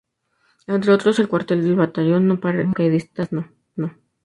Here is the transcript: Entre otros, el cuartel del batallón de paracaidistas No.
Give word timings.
Entre 0.65 0.91
otros, 0.93 1.19
el 1.19 1.27
cuartel 1.27 1.61
del 1.63 1.75
batallón 1.75 2.27
de 2.27 2.37
paracaidistas 2.37 3.29
No. 3.31 3.45